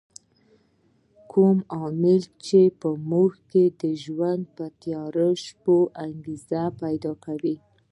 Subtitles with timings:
[1.31, 7.55] کوم عامل چې په موږ کې د ژوند په تیاره شپه انګېزه پیدا کوي.